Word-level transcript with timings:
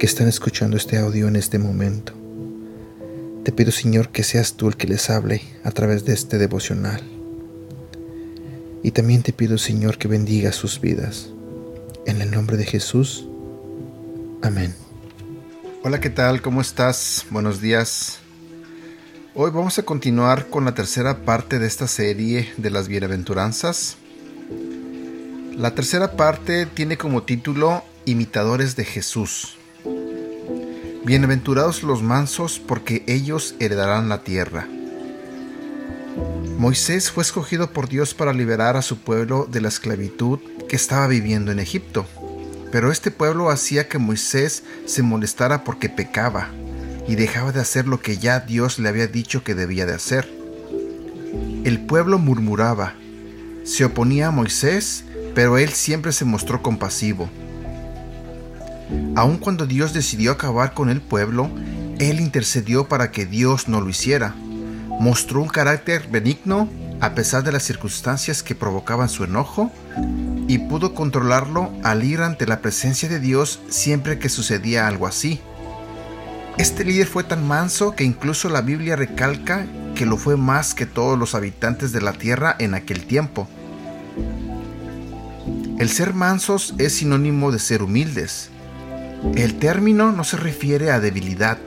que 0.00 0.06
están 0.06 0.28
escuchando 0.28 0.78
este 0.78 0.96
audio 0.96 1.28
en 1.28 1.36
este 1.36 1.58
momento. 1.58 2.14
Te 3.44 3.52
pido, 3.52 3.70
Señor, 3.70 4.08
que 4.08 4.22
seas 4.22 4.54
tú 4.54 4.68
el 4.68 4.78
que 4.78 4.86
les 4.86 5.10
hable 5.10 5.42
a 5.62 5.72
través 5.72 6.06
de 6.06 6.14
este 6.14 6.38
devocional. 6.38 7.02
Y 8.82 8.92
también 8.92 9.22
te 9.22 9.34
pido, 9.34 9.58
Señor, 9.58 9.98
que 9.98 10.08
bendiga 10.08 10.52
sus 10.52 10.80
vidas. 10.80 11.28
En 12.06 12.22
el 12.22 12.30
nombre 12.30 12.56
de 12.56 12.64
Jesús. 12.64 13.26
Amén. 14.40 14.74
Hola, 15.84 16.00
¿qué 16.00 16.08
tal? 16.08 16.40
¿Cómo 16.40 16.62
estás? 16.62 17.26
Buenos 17.28 17.60
días. 17.60 18.20
Hoy 19.34 19.50
vamos 19.50 19.78
a 19.78 19.82
continuar 19.82 20.46
con 20.46 20.64
la 20.64 20.72
tercera 20.72 21.26
parte 21.26 21.58
de 21.58 21.66
esta 21.66 21.86
serie 21.86 22.48
de 22.56 22.70
las 22.70 22.88
bienaventuranzas. 22.88 23.98
La 25.54 25.74
tercera 25.74 26.16
parte 26.16 26.64
tiene 26.64 26.96
como 26.96 27.24
título 27.24 27.84
Imitadores 28.06 28.76
de 28.76 28.86
Jesús. 28.86 29.59
Bienaventurados 31.10 31.82
los 31.82 32.04
mansos 32.04 32.60
porque 32.60 33.02
ellos 33.08 33.56
heredarán 33.58 34.08
la 34.08 34.22
tierra. 34.22 34.68
Moisés 36.56 37.10
fue 37.10 37.24
escogido 37.24 37.72
por 37.72 37.88
Dios 37.88 38.14
para 38.14 38.32
liberar 38.32 38.76
a 38.76 38.82
su 38.82 38.96
pueblo 38.96 39.48
de 39.50 39.60
la 39.60 39.66
esclavitud 39.66 40.38
que 40.68 40.76
estaba 40.76 41.08
viviendo 41.08 41.50
en 41.50 41.58
Egipto. 41.58 42.06
Pero 42.70 42.92
este 42.92 43.10
pueblo 43.10 43.50
hacía 43.50 43.88
que 43.88 43.98
Moisés 43.98 44.62
se 44.86 45.02
molestara 45.02 45.64
porque 45.64 45.88
pecaba 45.88 46.50
y 47.08 47.16
dejaba 47.16 47.50
de 47.50 47.58
hacer 47.58 47.88
lo 47.88 48.00
que 48.00 48.18
ya 48.18 48.38
Dios 48.38 48.78
le 48.78 48.88
había 48.88 49.08
dicho 49.08 49.42
que 49.42 49.56
debía 49.56 49.86
de 49.86 49.94
hacer. 49.94 50.32
El 51.64 51.86
pueblo 51.86 52.20
murmuraba, 52.20 52.94
se 53.64 53.84
oponía 53.84 54.28
a 54.28 54.30
Moisés, 54.30 55.02
pero 55.34 55.58
él 55.58 55.70
siempre 55.70 56.12
se 56.12 56.24
mostró 56.24 56.62
compasivo. 56.62 57.28
Aun 59.16 59.38
cuando 59.38 59.66
Dios 59.66 59.92
decidió 59.92 60.32
acabar 60.32 60.74
con 60.74 60.90
el 60.90 61.00
pueblo, 61.00 61.50
él 61.98 62.20
intercedió 62.20 62.88
para 62.88 63.10
que 63.10 63.26
Dios 63.26 63.68
no 63.68 63.80
lo 63.80 63.88
hiciera. 63.88 64.34
Mostró 65.00 65.42
un 65.42 65.48
carácter 65.48 66.08
benigno 66.10 66.68
a 67.00 67.14
pesar 67.14 67.42
de 67.42 67.52
las 67.52 67.62
circunstancias 67.62 68.42
que 68.42 68.54
provocaban 68.54 69.08
su 69.08 69.24
enojo 69.24 69.70
y 70.48 70.58
pudo 70.58 70.94
controlarlo 70.94 71.70
al 71.82 72.04
ir 72.04 72.20
ante 72.20 72.46
la 72.46 72.60
presencia 72.60 73.08
de 73.08 73.20
Dios 73.20 73.60
siempre 73.68 74.18
que 74.18 74.28
sucedía 74.28 74.86
algo 74.86 75.06
así. 75.06 75.40
Este 76.58 76.84
líder 76.84 77.06
fue 77.06 77.24
tan 77.24 77.46
manso 77.46 77.94
que 77.94 78.04
incluso 78.04 78.50
la 78.50 78.60
Biblia 78.60 78.96
recalca 78.96 79.66
que 79.94 80.04
lo 80.04 80.16
fue 80.16 80.36
más 80.36 80.74
que 80.74 80.86
todos 80.86 81.18
los 81.18 81.34
habitantes 81.34 81.92
de 81.92 82.02
la 82.02 82.12
tierra 82.12 82.56
en 82.58 82.74
aquel 82.74 83.06
tiempo. 83.06 83.48
El 85.78 85.88
ser 85.88 86.12
mansos 86.12 86.74
es 86.76 86.96
sinónimo 86.96 87.50
de 87.50 87.58
ser 87.58 87.82
humildes. 87.82 88.50
El 89.34 89.58
término 89.58 90.12
no 90.12 90.24
se 90.24 90.36
refiere 90.36 90.90
a 90.90 91.00
debilidad, 91.00 91.58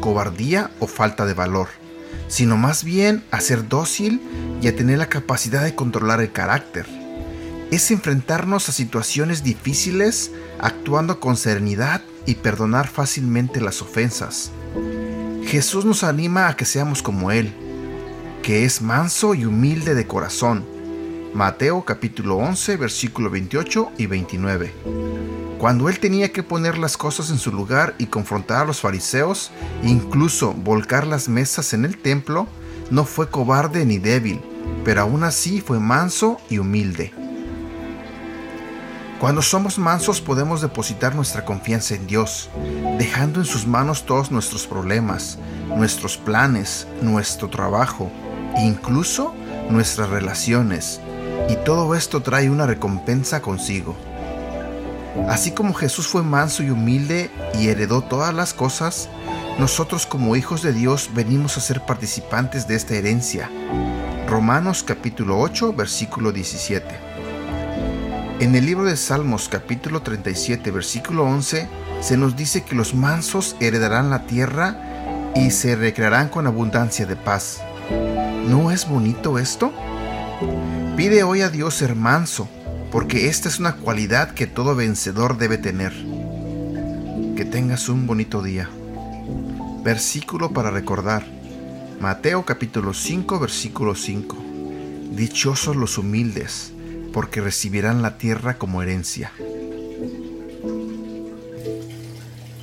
cobardía 0.00 0.70
o 0.80 0.86
falta 0.86 1.26
de 1.26 1.34
valor, 1.34 1.68
sino 2.28 2.56
más 2.56 2.84
bien 2.84 3.24
a 3.30 3.40
ser 3.40 3.68
dócil 3.68 4.20
y 4.60 4.68
a 4.68 4.76
tener 4.76 4.98
la 4.98 5.08
capacidad 5.08 5.62
de 5.62 5.74
controlar 5.74 6.20
el 6.20 6.32
carácter 6.32 6.86
es 7.74 7.90
enfrentarnos 7.90 8.68
a 8.68 8.72
situaciones 8.72 9.42
difíciles 9.42 10.30
actuando 10.60 11.18
con 11.18 11.36
serenidad 11.36 12.02
y 12.26 12.36
perdonar 12.36 12.86
fácilmente 12.88 13.60
las 13.60 13.82
ofensas. 13.82 14.50
Jesús 15.46 15.84
nos 15.84 16.04
anima 16.04 16.48
a 16.48 16.56
que 16.56 16.64
seamos 16.64 17.02
como 17.02 17.30
Él, 17.30 17.52
que 18.42 18.64
es 18.64 18.80
manso 18.80 19.34
y 19.34 19.44
humilde 19.44 19.94
de 19.94 20.06
corazón. 20.06 20.64
Mateo 21.34 21.84
capítulo 21.84 22.36
11 22.36 22.76
versículo 22.76 23.28
28 23.28 23.90
y 23.98 24.06
29. 24.06 24.72
Cuando 25.58 25.88
Él 25.88 25.98
tenía 25.98 26.30
que 26.30 26.44
poner 26.44 26.78
las 26.78 26.96
cosas 26.96 27.30
en 27.30 27.38
su 27.38 27.50
lugar 27.50 27.96
y 27.98 28.06
confrontar 28.06 28.62
a 28.62 28.64
los 28.64 28.80
fariseos, 28.80 29.50
incluso 29.82 30.52
volcar 30.52 31.08
las 31.08 31.28
mesas 31.28 31.72
en 31.72 31.84
el 31.84 31.98
templo, 31.98 32.46
no 32.92 33.04
fue 33.04 33.28
cobarde 33.30 33.84
ni 33.84 33.98
débil, 33.98 34.40
pero 34.84 35.00
aún 35.00 35.24
así 35.24 35.60
fue 35.60 35.80
manso 35.80 36.38
y 36.48 36.58
humilde. 36.58 37.12
Cuando 39.18 39.42
somos 39.42 39.76
mansos 39.76 40.20
podemos 40.20 40.60
depositar 40.60 41.16
nuestra 41.16 41.44
confianza 41.44 41.96
en 41.96 42.06
Dios, 42.06 42.48
dejando 42.96 43.40
en 43.40 43.46
sus 43.46 43.66
manos 43.66 44.06
todos 44.06 44.30
nuestros 44.30 44.68
problemas, 44.68 45.38
nuestros 45.66 46.16
planes, 46.16 46.86
nuestro 47.02 47.50
trabajo, 47.50 48.08
incluso 48.62 49.34
nuestras 49.70 50.10
relaciones, 50.10 51.00
y 51.48 51.56
todo 51.64 51.94
esto 51.94 52.22
trae 52.22 52.50
una 52.50 52.66
recompensa 52.66 53.42
consigo. 53.42 53.94
Así 55.28 55.52
como 55.52 55.74
Jesús 55.74 56.06
fue 56.06 56.22
manso 56.22 56.62
y 56.62 56.70
humilde 56.70 57.30
y 57.58 57.68
heredó 57.68 58.02
todas 58.02 58.34
las 58.34 58.52
cosas, 58.52 59.08
nosotros 59.58 60.06
como 60.06 60.34
hijos 60.36 60.62
de 60.62 60.72
Dios 60.72 61.10
venimos 61.14 61.56
a 61.56 61.60
ser 61.60 61.80
participantes 61.80 62.66
de 62.66 62.74
esta 62.74 62.94
herencia. 62.94 63.50
Romanos 64.28 64.82
capítulo 64.82 65.38
8 65.38 65.72
versículo 65.74 66.32
17. 66.32 66.86
En 68.40 68.54
el 68.56 68.66
libro 68.66 68.84
de 68.84 68.96
Salmos 68.96 69.48
capítulo 69.48 70.02
37 70.02 70.70
versículo 70.72 71.24
11 71.24 71.68
se 72.00 72.16
nos 72.16 72.34
dice 72.34 72.64
que 72.64 72.74
los 72.74 72.94
mansos 72.94 73.54
heredarán 73.60 74.10
la 74.10 74.26
tierra 74.26 75.32
y 75.36 75.50
se 75.52 75.76
recrearán 75.76 76.28
con 76.28 76.46
abundancia 76.48 77.06
de 77.06 77.16
paz. 77.16 77.60
¿No 78.48 78.72
es 78.72 78.88
bonito 78.88 79.38
esto? 79.38 79.72
Pide 80.96 81.24
hoy 81.24 81.42
a 81.42 81.48
Dios 81.48 81.74
ser 81.74 81.96
manso, 81.96 82.48
porque 82.92 83.26
esta 83.26 83.48
es 83.48 83.58
una 83.58 83.74
cualidad 83.74 84.30
que 84.30 84.46
todo 84.46 84.76
vencedor 84.76 85.38
debe 85.38 85.58
tener. 85.58 85.92
Que 87.34 87.44
tengas 87.44 87.88
un 87.88 88.06
bonito 88.06 88.42
día. 88.42 88.70
Versículo 89.82 90.52
para 90.52 90.70
recordar. 90.70 91.26
Mateo 92.00 92.44
capítulo 92.44 92.94
5 92.94 93.40
versículo 93.40 93.96
5. 93.96 94.36
Dichosos 95.16 95.74
los 95.74 95.98
humildes 95.98 96.72
porque 97.12 97.40
recibirán 97.40 98.00
la 98.00 98.16
tierra 98.16 98.56
como 98.56 98.80
herencia. 98.80 99.32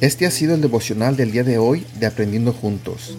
Este 0.00 0.26
ha 0.26 0.30
sido 0.30 0.54
el 0.54 0.60
devocional 0.60 1.16
del 1.16 1.32
día 1.32 1.42
de 1.42 1.58
hoy 1.58 1.84
de 1.98 2.06
Aprendiendo 2.06 2.52
Juntos. 2.52 3.18